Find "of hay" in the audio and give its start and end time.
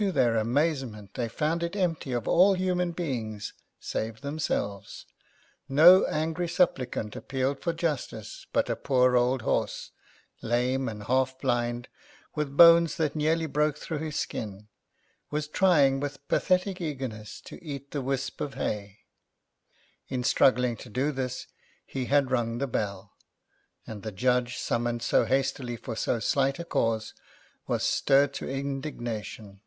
18.40-19.00